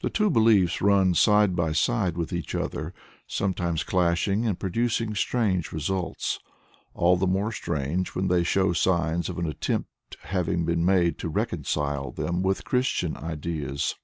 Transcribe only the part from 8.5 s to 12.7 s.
signs of an attempt having been made to reconcile them with